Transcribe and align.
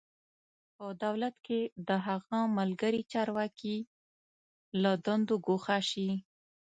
په 0.75 0.85
دولت 1.03 1.35
کې 1.47 1.61
د 1.87 1.89
هغه 2.07 2.39
ملګري 2.57 3.01
چارواکي 3.13 3.77
له 4.81 4.91
دندو 5.05 5.35
ګوښه 5.45 5.79
شي. 5.89 6.09